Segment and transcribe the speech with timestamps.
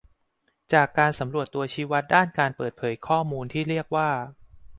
[0.73, 4.09] จากการสำรวจตัวชี้วัดด้านการเปิดเผยข้อมูลที่เรียกว่า